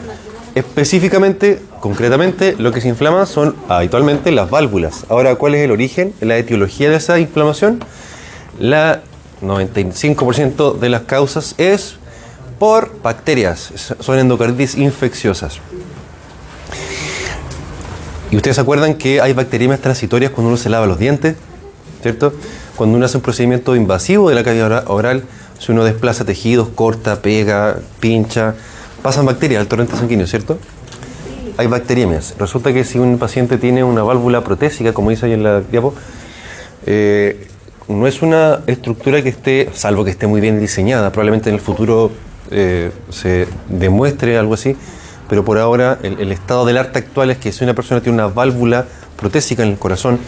[0.56, 5.06] Específicamente, concretamente, lo que se inflama son habitualmente las válvulas.
[5.10, 7.84] Ahora, ¿cuál es el origen, la etiología de esa inflamación?
[8.60, 9.02] La
[9.42, 11.98] 95% de las causas es
[12.58, 15.60] por bacterias, son endocarditis infecciosas.
[18.32, 21.36] Y ustedes se acuerdan que hay bacterias transitorias cuando uno se lava los dientes,
[22.02, 22.34] ¿cierto?
[22.78, 25.24] Cuando uno hace un procedimiento invasivo de la cavidad ora- oral,
[25.60, 28.54] Si uno desplaza tejidos, corta, pega, pincha,
[29.02, 30.60] pasan bacterias al torrente sanguíneo, ¿cierto?
[31.58, 32.36] Hay bacteriemias.
[32.38, 35.96] Resulta que si un paciente tiene una válvula protésica, como dice ahí en la diapo,
[36.86, 37.48] eh,
[37.88, 41.62] no es una estructura que esté, salvo que esté muy bien diseñada, probablemente en el
[41.62, 42.12] futuro
[42.52, 44.76] eh, se demuestre algo así,
[45.28, 48.14] pero por ahora el, el estado del arte actual es que si una persona tiene
[48.14, 48.86] una válvula
[49.20, 50.20] protésica en el corazón,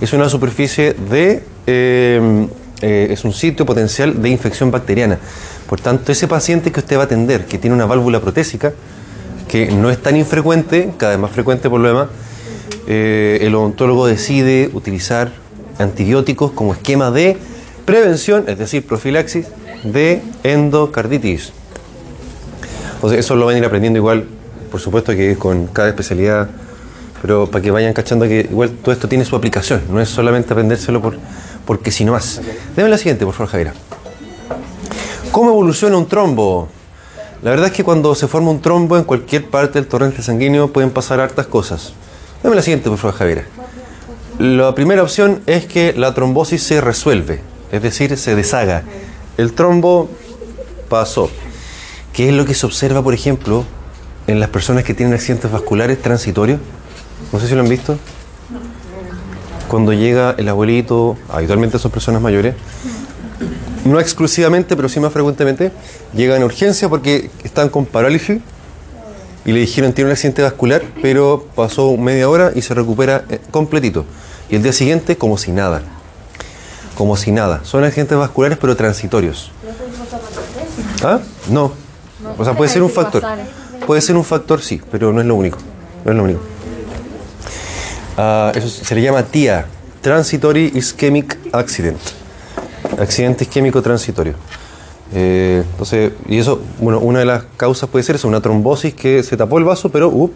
[0.00, 2.48] es una superficie de, eh,
[2.80, 5.18] eh, es un sitio potencial de infección bacteriana.
[5.68, 8.72] Por tanto, ese paciente que usted va a atender, que tiene una válvula protésica,
[9.48, 12.08] que no es tan infrecuente, cada vez más frecuente por lo demás,
[12.86, 15.32] eh, el odontólogo decide utilizar
[15.78, 17.36] antibióticos como esquema de
[17.84, 19.46] prevención, es decir, profilaxis
[19.84, 21.52] de endocarditis.
[23.02, 24.24] O eso lo van a ir aprendiendo igual,
[24.70, 26.48] por supuesto que con cada especialidad,
[27.20, 30.52] pero para que vayan cachando que igual todo esto tiene su aplicación, no es solamente
[30.52, 31.18] aprendérselo por,
[31.68, 32.40] porque si no más.
[32.74, 33.74] Deme la siguiente, por favor, Javiera.
[35.30, 36.66] ¿Cómo evoluciona un trombo?
[37.42, 40.72] La verdad es que cuando se forma un trombo en cualquier parte del torrente sanguíneo
[40.72, 41.92] pueden pasar hartas cosas.
[42.42, 43.44] Dame la siguiente, por favor, Javiera.
[44.38, 48.84] La primera opción es que la trombosis se resuelve, es decir, se deshaga.
[49.36, 50.08] El trombo
[50.88, 51.28] pasó.
[52.14, 53.66] ¿Qué es lo que se observa, por ejemplo,
[54.26, 56.60] en las personas que tienen accidentes vasculares transitorios?
[57.30, 57.98] No sé si lo han visto.
[59.68, 62.54] Cuando llega el abuelito, habitualmente son personas mayores,
[63.84, 65.72] no exclusivamente, pero sí más frecuentemente,
[66.14, 68.40] llegan a urgencia porque están con parálisis
[69.44, 73.40] y le dijeron tiene un accidente vascular, pero pasó media hora y se recupera eh,
[73.50, 74.04] completito.
[74.50, 75.82] Y el día siguiente como si nada.
[76.94, 77.60] Como si nada.
[77.64, 79.50] Son accidentes vasculares pero transitorios.
[81.02, 81.20] ¿Ah?
[81.48, 81.72] No.
[82.36, 83.22] O sea, puede ser un factor.
[83.86, 85.58] Puede ser un factor, sí, pero no es lo único.
[86.04, 86.40] No es lo único.
[88.20, 89.64] Ah, eso se le llama TIA,
[90.00, 92.00] Transitory Ischemic Accident.
[92.98, 94.34] Accidente isquémico transitorio.
[95.14, 99.22] Eh, entonces, y eso, bueno, una de las causas puede ser eso, una trombosis que
[99.22, 100.32] se tapó el vaso, pero up,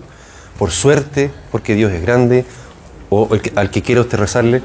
[0.60, 2.44] por suerte, porque Dios es grande,
[3.10, 4.62] o el que- al que quiera usted rezarle,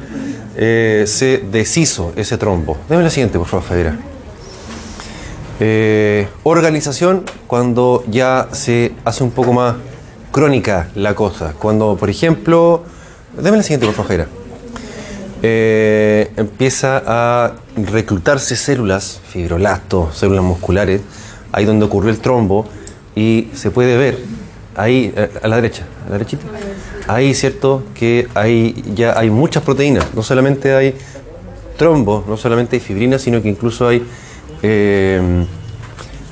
[0.55, 2.77] eh, se deshizo ese trombo.
[2.87, 3.97] Deme la siguiente, por favor, Fadera.
[5.59, 9.75] Eh, organización cuando ya se hace un poco más
[10.31, 11.53] crónica la cosa.
[11.57, 12.83] Cuando, por ejemplo,
[13.41, 14.27] deme la siguiente, por favor, Jaira.
[15.43, 21.01] Eh, empieza a reclutarse células, fibroblastos, células musculares,
[21.51, 22.65] ahí donde ocurrió el trombo,
[23.15, 24.19] y se puede ver,
[24.75, 26.45] ahí, eh, a la derecha, a la derechita,
[27.07, 27.83] ahí, ¿cierto?
[27.93, 30.95] Que ahí ya hay muchas proteínas, no solamente hay
[31.77, 34.03] trombo, no solamente hay fibrina, sino que incluso hay
[34.63, 35.45] eh,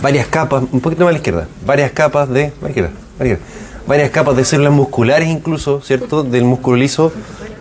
[0.01, 3.23] varias capas, un poquito más a la izquierda, varias capas de, a la izquierda, a
[3.23, 3.45] la izquierda,
[3.87, 6.23] varias capas de células musculares incluso, ¿cierto?
[6.23, 7.11] Del músculo liso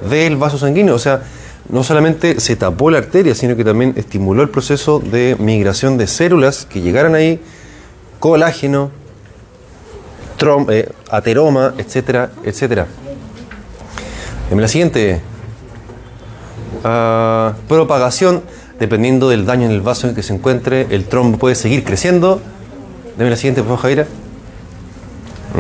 [0.09, 1.23] del vaso sanguíneo, o sea,
[1.69, 6.07] no solamente se tapó la arteria, sino que también estimuló el proceso de migración de
[6.07, 7.41] células que llegaran ahí,
[8.21, 8.91] colágeno,
[10.39, 12.87] trom- eh, ateroma, etcétera, etcétera.
[14.51, 15.21] En la siguiente,
[16.87, 18.43] Ah, propagación,
[18.79, 22.43] dependiendo del daño en el vaso en que se encuentre, el trombo puede seguir creciendo.
[23.17, 24.07] Deme la siguiente, por favor, Jaira.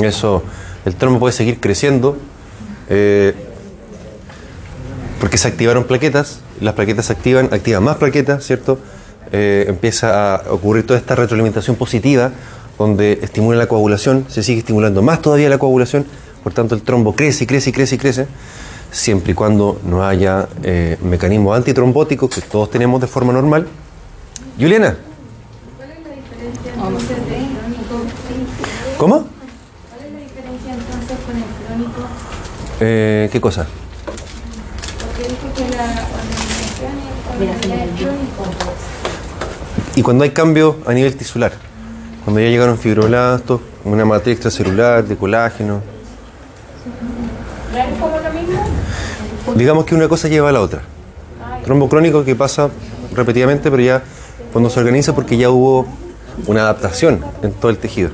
[0.02, 0.42] Eso,
[0.84, 2.16] el trombo puede seguir creciendo
[2.88, 3.34] eh,
[5.20, 8.78] porque se activaron plaquetas, las plaquetas se activan, activan más plaquetas, ¿cierto?
[9.32, 12.30] Eh, empieza a ocurrir toda esta retroalimentación positiva
[12.78, 16.06] donde estimula la coagulación, se sigue estimulando más todavía la coagulación,
[16.42, 18.26] por tanto el trombo crece y crece y crece y crece
[18.94, 23.66] siempre y cuando no haya eh, mecanismos antitrombóticos que todos tenemos de forma normal.
[24.58, 24.96] Juliana.
[28.96, 29.16] ¿Cómo?
[29.16, 32.08] ¿Cuál es la diferencia entonces con el crónico?
[32.86, 33.66] Eh, ¿Qué cosa?
[35.06, 35.84] Porque dijo que la
[37.32, 38.14] organización
[39.92, 39.96] es.
[39.96, 41.52] Y cuando hay cambio a nivel tisular,
[42.24, 45.80] cuando ya llegaron fibroblastos, una matriz extracelular de colágeno,
[47.72, 48.60] ¿No es como lo mismo?
[49.56, 50.82] digamos que una cosa lleva a la otra.
[51.64, 52.68] Trombo crónico que pasa
[53.14, 54.02] repetidamente, pero ya
[54.52, 55.86] cuando se organiza porque ya hubo
[56.46, 58.10] una adaptación en todo el tejido.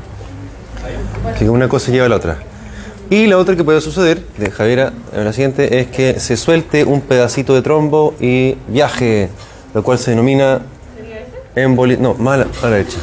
[1.34, 2.49] Así que una cosa lleva a la otra.
[3.10, 7.00] Y la otra que puede suceder, de Javiera, la siguiente, es que se suelte un
[7.00, 9.28] pedacito de trombo y viaje,
[9.74, 10.62] lo cual se denomina
[11.56, 11.96] emboli...
[11.96, 12.98] No, más a la, a la derecha.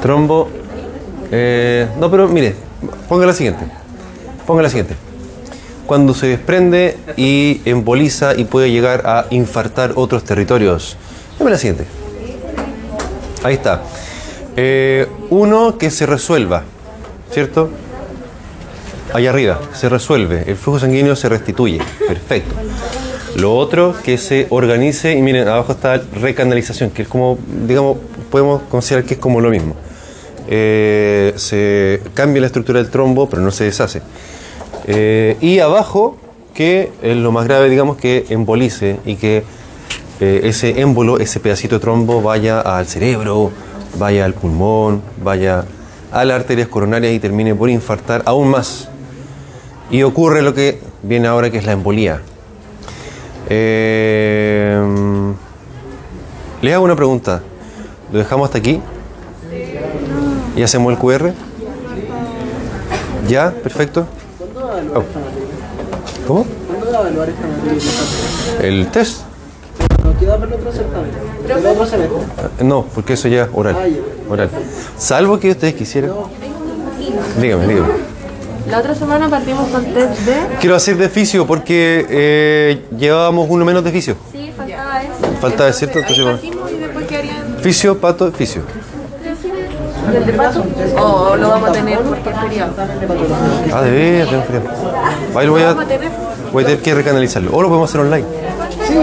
[0.00, 0.48] Trombo...
[1.30, 2.54] eh, no, pero mire,
[3.08, 3.66] ponga la siguiente.
[4.46, 4.96] Ponga la siguiente
[5.86, 10.96] cuando se desprende y emboliza y puede llegar a infartar otros territorios.
[11.38, 11.84] Dame la siguiente.
[13.42, 13.82] Ahí está.
[14.56, 16.62] Eh, uno que se resuelva,
[17.30, 17.68] ¿cierto?
[19.12, 21.80] Allá arriba, se resuelve, el flujo sanguíneo se restituye.
[22.06, 22.54] Perfecto.
[23.36, 27.98] Lo otro, que se organice, y miren, abajo está recanalización, que es como, digamos,
[28.30, 29.74] podemos considerar que es como lo mismo.
[30.48, 34.02] Eh, se cambia la estructura del trombo, pero no se deshace.
[34.86, 36.16] Eh, y abajo,
[36.54, 39.44] que es lo más grave, digamos, que embolice y que
[40.20, 43.50] eh, ese émbolo, ese pedacito de trombo vaya al cerebro,
[43.98, 45.64] vaya al pulmón, vaya
[46.10, 48.88] a las arterias coronarias y termine por infartar aún más.
[49.90, 52.20] Y ocurre lo que viene ahora, que es la embolía.
[53.48, 54.80] Eh,
[56.62, 57.42] les hago una pregunta.
[58.12, 58.80] ¿Lo dejamos hasta aquí?
[60.56, 61.32] ¿Y hacemos el QR?
[63.28, 63.50] ¿Ya?
[63.50, 64.06] ¿Perfecto?
[64.94, 65.02] Oh.
[66.26, 66.46] ¿Cómo?
[68.60, 69.22] ¿El test?
[70.04, 71.10] No queda para el otro certamen.
[71.48, 72.18] El otro semestre.
[72.58, 73.76] Eh, No, porque eso ya es oral.
[73.78, 74.50] Ah, oral.
[74.96, 76.12] Salvo que ustedes quisieran.
[77.40, 78.11] Dígame, dígame.
[78.68, 80.56] La otra semana partimos con test de.
[80.60, 84.16] Quiero hacer de fisio porque eh, llevábamos uno menos de fisio.
[84.30, 85.12] Sí, faltaba eso.
[85.40, 86.24] Falta de cierto, entonces.
[86.24, 87.56] Partimos y después quedarían.
[87.60, 88.62] Fisio, pato, fisio.
[90.12, 90.64] ¿Y el de paso?
[90.98, 92.72] O lo vamos a tener porque es feriado.
[93.72, 94.60] Ah, de veras, tengo frío.
[95.34, 95.74] Ahí lo voy a,
[96.52, 97.52] voy a tener que recanalizarlo.
[97.52, 98.26] O lo podemos hacer online.
[98.86, 98.94] Sí,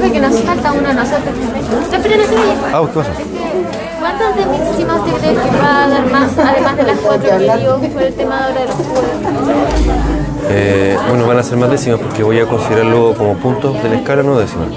[0.00, 1.34] porque nos falta uno nosotros.
[2.72, 3.10] Ah, ¿qué pasa?
[5.26, 8.02] ¿Cuántos de cree que va a dar más, además de las cuatro que dio por
[8.02, 9.04] el tema ahora de los juegos?
[10.48, 13.96] Eh, bueno, van a ser más décimas porque voy a considerarlo como puntos de la
[13.96, 14.68] escala, no décimas.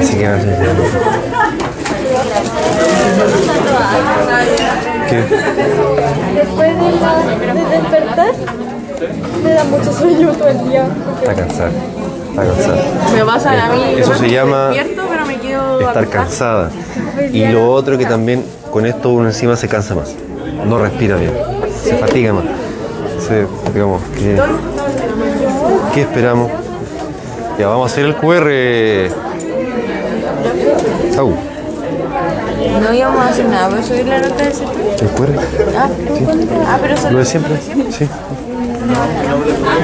[0.00, 0.56] Así que van a ser.
[5.08, 5.22] ¿Qué?
[6.34, 8.32] Después de, la, de despertar,
[9.42, 10.86] me da mucho sueño todo el día.
[11.20, 11.70] Está cansada.
[12.30, 12.76] Está cansada.
[13.12, 13.94] Me pasa a mí.
[13.98, 15.80] Eso se llama Despierto, pero me quedo.
[15.80, 16.70] estar acostada.
[16.70, 16.85] cansada.
[17.32, 20.14] Y lo otro que también con esto uno encima se cansa más.
[20.66, 21.32] No respira bien.
[21.82, 22.44] Se fatiga más.
[23.72, 24.40] Digamos, ¿qué,
[25.94, 26.50] ¿qué esperamos?
[27.58, 29.26] Ya vamos a hacer el QR.
[32.80, 35.30] No íbamos a hacer nada, voy a subir la nota de ese ¿El QR?
[35.76, 35.88] Ah,
[36.66, 37.56] ah, pero Lo de siempre.
[37.90, 38.08] Sí.